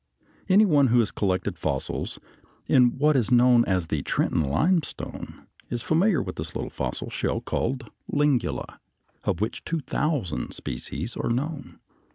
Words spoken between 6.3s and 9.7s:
the little fossil shell called Lingula, of which